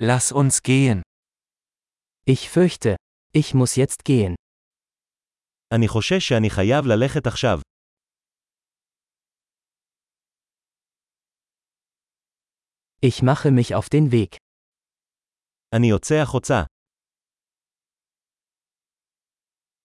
[0.00, 1.02] Lass uns gehen.
[2.24, 2.96] Ich fürchte,
[3.32, 4.34] ich muss jetzt gehen.
[5.74, 7.60] אני חושש שאני חייב ללכת עכשיו.
[13.02, 14.36] Ich mache mich auf den Weg.
[15.74, 16.64] אני יוצא החוצה.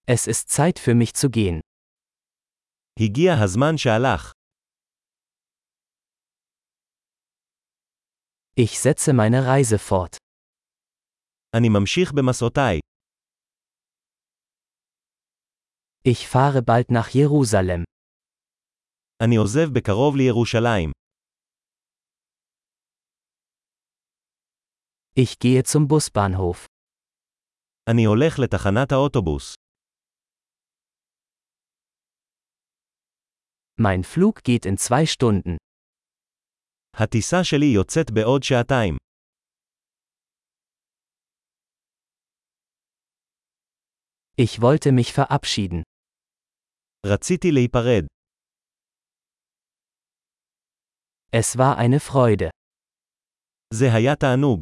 [0.06, 1.60] Es ist Zeit für mich zu gehen.
[3.00, 4.32] הגיע הזמן שהלך.
[8.55, 10.17] Ich setze meine Reise fort.
[11.55, 12.79] אני ממשיך במסעותיי.
[16.03, 17.83] Ich fahre bald nach Jerusalem.
[19.23, 20.91] אני עוזב בקרוב לירושלים.
[25.15, 26.65] Ich gehe zum Busbahnhof.
[27.89, 29.53] אני הולך לתחנת האוטובוס.
[33.81, 35.57] Mein Flug geht in zwei Stunden.
[36.93, 38.95] הטיסה שלי יוצאת בעוד שעתיים.
[44.41, 45.83] Ich wollte mich verabschieden.
[47.05, 48.05] רציתי להיפרד.
[51.31, 52.49] Es war eine Freude.
[53.73, 54.61] זה היה תענוג.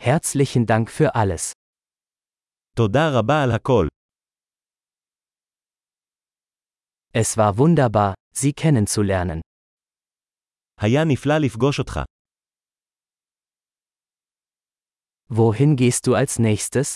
[0.00, 1.52] Herzlichen Dank für alles.
[2.76, 3.86] תודה רבה על הכל.
[7.16, 9.40] Es war wunderbar, Sie kennenzulernen.
[10.80, 12.00] היה נפלא לפגוש אותך.
[15.30, 16.94] Wohin gehst du als nächstes?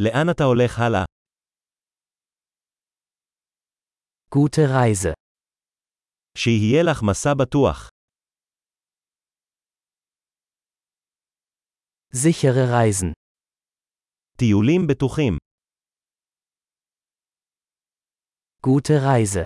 [0.00, 1.04] לאן אתה הולך הלאה?
[4.34, 5.12] Gute Reise.
[6.38, 7.88] שיהיה לך מסע בטוח.
[12.14, 13.12] Sichere Reisen.
[14.38, 15.41] טיולים בטוחים.
[18.66, 19.44] Gute Reise.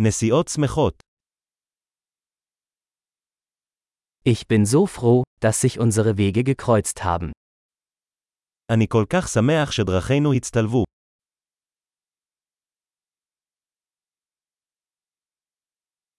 [0.00, 1.02] נסיעות שמחות.
[4.24, 7.30] Ich bin so froh, dass sich unsere Wege gekreuzt haben.
[8.70, 10.84] אני כל כך שמח שדרכינו הצטלבו.